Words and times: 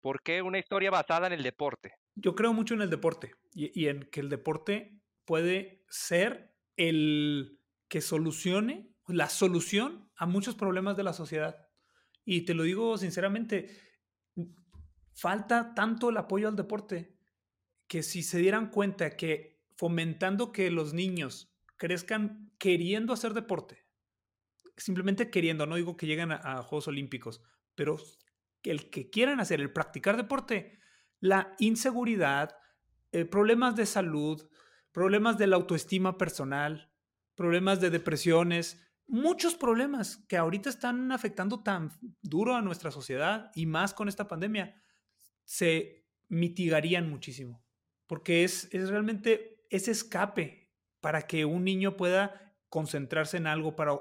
¿Por 0.00 0.22
qué 0.22 0.42
una 0.42 0.58
historia 0.58 0.90
basada 0.90 1.26
en 1.26 1.32
el 1.32 1.42
deporte? 1.42 1.94
Yo 2.14 2.34
creo 2.34 2.52
mucho 2.52 2.74
en 2.74 2.82
el 2.82 2.90
deporte 2.90 3.32
y, 3.52 3.86
en 3.88 4.08
que 4.10 4.20
el 4.20 4.28
deporte 4.28 5.00
puede 5.24 5.84
ser 5.88 6.54
el 6.76 7.60
que 7.88 8.00
solucione, 8.00 8.94
la 9.06 9.28
solución 9.28 10.10
a 10.16 10.26
muchos 10.26 10.54
problemas 10.54 10.96
de 10.96 11.02
la 11.02 11.12
sociedad. 11.12 11.68
Y 12.24 12.42
te 12.42 12.54
lo 12.54 12.62
digo 12.62 12.98
sinceramente, 12.98 13.70
falta 15.14 15.74
tanto 15.74 16.10
el 16.10 16.16
apoyo 16.16 16.48
al 16.48 16.56
deporte 16.56 17.16
que 17.88 18.02
si 18.02 18.22
se 18.22 18.38
dieran 18.38 18.70
cuenta 18.70 19.16
que 19.16 19.60
fomentando 19.76 20.52
que 20.52 20.70
los 20.70 20.92
niños 20.92 21.52
crezcan 21.76 22.52
queriendo 22.58 23.12
hacer 23.12 23.32
deporte, 23.32 23.86
simplemente 24.76 25.30
queriendo, 25.30 25.66
no 25.66 25.76
digo 25.76 25.96
que 25.96 26.06
lleguen 26.06 26.32
a, 26.32 26.62
Juegos 26.62 26.88
Olímpicos, 26.88 27.42
pero 27.74 27.96
el 28.62 28.90
que 28.90 29.10
quieran 29.10 29.40
hacer, 29.40 29.60
el 29.60 29.72
practicar 29.72 30.16
deporte, 30.16 30.78
la 31.20 31.54
inseguridad, 31.58 32.56
eh, 33.12 33.24
problemas 33.24 33.76
de 33.76 33.86
salud, 33.86 34.48
problemas 34.92 35.38
de 35.38 35.46
la 35.46 35.56
autoestima 35.56 36.18
personal, 36.18 36.92
problemas 37.34 37.80
de 37.80 37.90
depresiones, 37.90 38.84
muchos 39.06 39.54
problemas 39.54 40.24
que 40.28 40.36
ahorita 40.36 40.68
están 40.68 41.12
afectando 41.12 41.62
tan 41.62 41.92
duro 42.20 42.54
a 42.54 42.62
nuestra 42.62 42.90
sociedad 42.90 43.50
y 43.54 43.66
más 43.66 43.94
con 43.94 44.08
esta 44.08 44.28
pandemia, 44.28 44.80
se 45.44 46.06
mitigarían 46.28 47.08
muchísimo, 47.08 47.64
porque 48.06 48.44
es, 48.44 48.68
es 48.72 48.90
realmente 48.90 49.64
ese 49.70 49.90
escape 49.90 50.70
para 51.00 51.22
que 51.22 51.44
un 51.44 51.64
niño 51.64 51.96
pueda 51.96 52.54
concentrarse 52.68 53.38
en 53.38 53.46
algo, 53.46 53.76
para 53.76 53.98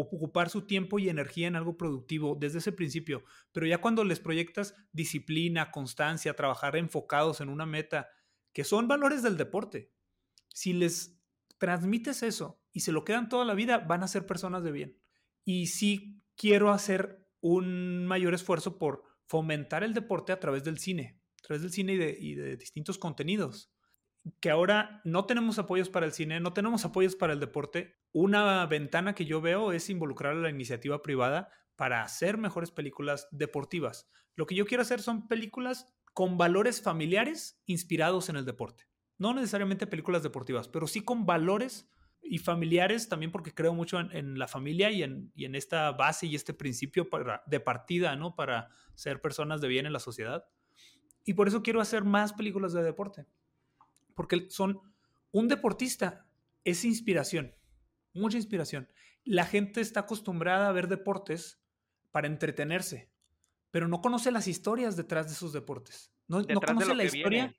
ocupar 0.00 0.50
su 0.50 0.66
tiempo 0.66 0.98
y 0.98 1.08
energía 1.08 1.48
en 1.48 1.56
algo 1.56 1.76
productivo 1.76 2.36
desde 2.38 2.58
ese 2.58 2.72
principio, 2.72 3.24
pero 3.52 3.66
ya 3.66 3.80
cuando 3.80 4.04
les 4.04 4.20
proyectas 4.20 4.74
disciplina, 4.92 5.70
constancia, 5.70 6.34
trabajar 6.34 6.76
enfocados 6.76 7.40
en 7.40 7.48
una 7.48 7.66
meta, 7.66 8.08
que 8.52 8.64
son 8.64 8.88
valores 8.88 9.22
del 9.22 9.36
deporte, 9.36 9.92
si 10.48 10.72
les 10.72 11.20
transmites 11.58 12.22
eso 12.22 12.60
y 12.72 12.80
se 12.80 12.92
lo 12.92 13.04
quedan 13.04 13.28
toda 13.28 13.44
la 13.44 13.54
vida, 13.54 13.78
van 13.78 14.02
a 14.02 14.08
ser 14.08 14.26
personas 14.26 14.62
de 14.62 14.72
bien. 14.72 14.98
Y 15.44 15.66
sí 15.66 16.22
quiero 16.36 16.70
hacer 16.70 17.26
un 17.40 18.06
mayor 18.06 18.34
esfuerzo 18.34 18.78
por 18.78 19.04
fomentar 19.26 19.84
el 19.84 19.94
deporte 19.94 20.32
a 20.32 20.40
través 20.40 20.64
del 20.64 20.78
cine, 20.78 21.20
a 21.38 21.42
través 21.42 21.62
del 21.62 21.72
cine 21.72 21.94
y 22.18 22.34
de, 22.34 22.56
distintos 22.56 22.98
contenidos. 22.98 23.70
Que 24.40 24.50
ahora 24.50 25.00
no 25.04 25.24
tenemos 25.24 25.58
apoyos 25.58 25.88
para 25.88 26.06
el 26.06 26.12
cine, 26.12 26.40
no 26.40 26.52
tenemos 26.52 26.84
apoyos 26.84 27.16
para 27.16 27.32
el 27.32 27.40
deporte. 27.40 27.96
Una 28.12 28.64
ventana 28.66 29.14
que 29.14 29.24
yo 29.24 29.40
veo 29.40 29.72
es 29.72 29.90
involucrar 29.90 30.34
a 30.34 30.40
la 30.40 30.50
iniciativa 30.50 31.02
privada 31.02 31.50
para 31.76 32.02
hacer 32.02 32.38
mejores 32.38 32.70
películas 32.70 33.28
deportivas. 33.30 34.10
Lo 34.34 34.46
que 34.46 34.54
yo 34.54 34.66
quiero 34.66 34.82
hacer 34.82 35.00
son 35.00 35.28
películas 35.28 35.86
con 36.12 36.36
valores 36.36 36.82
familiares 36.82 37.62
inspirados 37.66 38.28
en 38.28 38.36
el 38.36 38.44
deporte 38.44 38.88
no 39.18 39.34
necesariamente 39.34 39.86
películas 39.86 40.22
deportivas, 40.22 40.68
pero 40.68 40.86
sí 40.86 41.02
con 41.02 41.26
valores 41.26 41.90
y 42.22 42.38
familiares 42.38 43.08
también 43.08 43.32
porque 43.32 43.52
creo 43.52 43.74
mucho 43.74 43.98
en, 43.98 44.38
la 44.38 44.48
familia 44.48 44.90
y 44.90 45.02
en, 45.02 45.54
esta 45.54 45.92
base 45.92 46.26
y 46.26 46.34
este 46.34 46.54
principio 46.54 47.08
de 47.46 47.60
partida, 47.60 48.16
¿no? 48.16 48.34
Para 48.34 48.68
ser 48.94 49.20
personas 49.20 49.60
de 49.60 49.68
bien 49.68 49.86
en 49.86 49.92
la 49.92 49.98
sociedad. 49.98 50.44
Y 51.24 51.34
por 51.34 51.48
eso 51.48 51.62
quiero 51.62 51.80
hacer 51.80 52.04
más 52.04 52.32
películas 52.32 52.72
de 52.72 52.82
deporte. 52.82 53.26
Porque 54.18 54.50
son 54.50 54.80
un 55.30 55.46
deportista, 55.46 56.26
es 56.64 56.84
inspiración, 56.84 57.54
mucha 58.12 58.36
inspiración. 58.36 58.88
La 59.22 59.44
gente 59.44 59.80
está 59.80 60.00
acostumbrada 60.00 60.68
a 60.68 60.72
ver 60.72 60.88
deportes 60.88 61.62
para 62.10 62.26
entretenerse, 62.26 63.12
pero 63.70 63.86
no 63.86 64.00
conoce 64.00 64.32
las 64.32 64.48
historias 64.48 64.96
detrás 64.96 65.28
de 65.28 65.34
esos 65.34 65.52
deportes. 65.52 66.12
No, 66.26 66.42
no 66.42 66.60
conoce 66.60 66.96
la 66.96 67.04
historia 67.04 67.54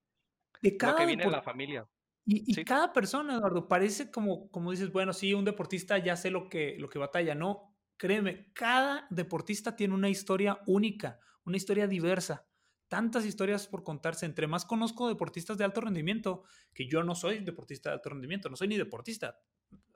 de 0.61 0.75
cada 0.75 0.97
que 0.97 1.05
viene 1.05 1.31
la 1.31 1.41
familia. 1.41 1.87
Y, 2.25 2.61
cada 2.65 2.91
persona, 2.91 3.35
Eduardo, 3.35 3.69
parece 3.69 4.11
como, 4.11 4.51
como 4.51 4.71
dices, 4.71 4.91
bueno, 4.91 5.13
sí, 5.13 5.33
un 5.33 5.45
deportista 5.45 5.97
ya 5.97 6.17
sé 6.17 6.29
lo 6.29 6.49
que, 6.49 6.75
lo 6.77 6.89
que 6.89 6.99
batalla. 6.99 7.35
No, 7.35 7.73
créeme, 7.95 8.51
cada 8.51 9.07
deportista 9.11 9.77
tiene 9.77 9.93
una 9.93 10.09
historia 10.09 10.59
única, 10.67 11.21
una 11.45 11.55
historia 11.55 11.87
diversa. 11.87 12.48
Tantas 12.89 13.23
historias 13.23 13.67
por 13.67 13.83
contarse. 13.83 14.25
Entre 14.25 14.47
más 14.47 14.65
conozco 14.65 15.07
deportistas 15.07 15.59
de 15.59 15.63
alto 15.63 15.79
rendimiento, 15.79 16.43
que 16.73 16.87
yo 16.87 17.03
no 17.03 17.13
soy 17.13 17.39
deportista 17.39 17.89
de 17.89 17.93
alto 17.93 18.09
rendimiento, 18.09 18.49
no 18.49 18.55
soy 18.55 18.67
ni 18.67 18.77
deportista, 18.77 19.39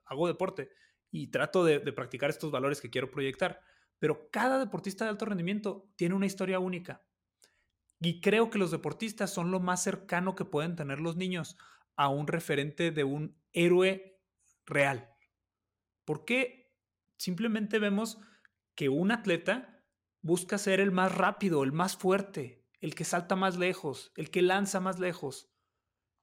hago 0.05 0.27
deporte 0.27 0.69
y 1.11 1.27
trato 1.27 1.65
de, 1.65 1.79
practicar 1.91 2.29
estos 2.29 2.51
valores 2.51 2.79
que 2.79 2.91
quiero 2.91 3.09
proyectar. 3.09 3.59
Pero 3.97 4.29
cada 4.29 4.59
deportista 4.59 5.05
de 5.05 5.09
alto 5.09 5.25
rendimiento 5.25 5.91
tiene 5.95 6.13
una 6.13 6.27
historia 6.27 6.59
única 6.59 7.03
y 7.99 8.21
creo 8.21 8.51
que 8.51 8.59
los 8.59 8.69
deportistas 8.69 9.33
son 9.33 9.49
lo 9.49 9.59
más 9.59 9.81
cercano 9.81 10.35
que 10.35 10.45
pueden 10.45 10.75
tener 10.75 10.99
los 10.99 11.15
niños 11.15 11.57
a 11.95 12.09
un 12.09 12.27
referente 12.27 12.91
de 12.91 13.03
un 13.03 13.35
héroe 13.53 14.19
real. 14.65 15.09
Porque 16.05 16.75
simplemente 17.17 17.79
vemos 17.79 18.19
que 18.75 18.89
un 18.89 19.11
atleta 19.11 19.83
busca 20.21 20.57
ser 20.59 20.79
el 20.79 20.91
más 20.91 21.15
rápido, 21.15 21.63
el 21.63 21.71
más 21.71 21.95
fuerte, 21.95 22.62
el 22.83 22.95
que 22.95 23.05
salta 23.05 23.37
más 23.37 23.57
lejos, 23.57 24.11
el 24.17 24.29
que 24.29 24.41
lanza 24.41 24.81
más 24.81 24.99
lejos. 24.99 25.49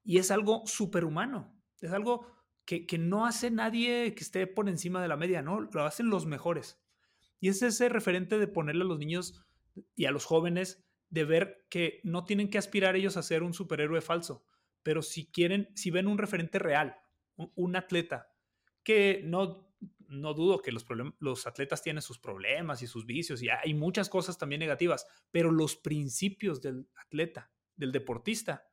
Y 0.05 0.19
es 0.19 0.31
algo 0.31 0.63
superhumano. 0.67 1.59
Es 1.81 1.91
algo 1.93 2.27
que, 2.67 2.87
que, 2.87 2.99
no 2.99 3.25
hace 3.25 3.51
nadie 3.51 4.15
que 4.15 4.23
esté 4.23 4.47
por 4.47 4.69
encima 4.69 5.01
de 5.01 5.09
la 5.09 5.17
media, 5.17 5.41
¿no? 5.41 5.63
Lo 5.63 5.85
hacen 5.85 6.11
los 6.11 6.27
mejores. 6.27 6.79
Y 7.41 7.49
es 7.49 7.63
ese 7.63 7.89
referente 7.89 8.39
de 8.39 8.47
ponerle 8.47 8.83
a 8.83 8.89
los 8.89 8.99
niños 8.99 9.43
y 9.97 10.05
a 10.05 10.11
los 10.11 10.27
jóvenes 10.27 10.85
de 11.09 11.25
ver 11.25 11.67
que 11.71 12.03
no 12.05 12.27
tienen 12.27 12.51
que 12.51 12.59
aspirar 12.59 12.95
ellos 12.95 13.17
a 13.17 13.23
ser 13.23 13.43
un 13.43 13.55
superhéroe 13.55 14.03
falso, 14.03 14.45
pero 14.83 15.01
si 15.01 15.31
quieren, 15.31 15.71
si 15.75 15.91
ven 15.91 16.07
un 16.07 16.19
referente 16.19 16.59
real, 16.59 17.01
un, 17.37 17.75
atleta, 17.75 18.35
que 18.83 19.23
no, 19.25 19.70
no 20.11 20.35
dudo 20.35 20.61
que 20.61 20.73
los, 20.73 20.85
los 21.21 21.47
atletas 21.47 21.83
tienen 21.83 22.03
sus 22.03 22.19
problemas 22.19 22.83
y 22.83 22.87
sus 22.87 23.07
vicios 23.07 23.43
y 23.43 23.49
hay 23.49 23.75
muchas 23.75 24.09
cosas 24.09 24.37
también 24.37 24.59
negativas, 24.59 25.07
pero 25.31 25.51
los 25.53 25.77
principios 25.77 26.61
del 26.61 26.89
atleta, 26.97 27.51
del 27.77 27.93
deportista, 27.93 28.67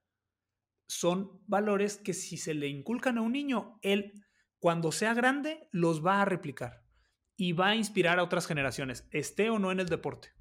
son 0.87 1.41
valores 1.47 1.97
que 1.97 2.13
si 2.13 2.37
se 2.37 2.53
le 2.53 2.67
inculcan 2.67 3.17
a 3.17 3.21
un 3.21 3.33
niño, 3.33 3.77
él 3.81 4.13
cuando 4.59 4.91
sea 4.91 5.13
grande 5.13 5.69
los 5.71 6.05
va 6.05 6.21
a 6.21 6.25
replicar 6.25 6.83
y 7.35 7.53
va 7.53 7.67
a 7.69 7.75
inspirar 7.75 8.19
a 8.19 8.23
otras 8.23 8.47
generaciones, 8.47 9.07
esté 9.11 9.49
o 9.49 9.59
no 9.59 9.71
en 9.71 9.79
el 9.79 9.87
deporte. 9.87 10.36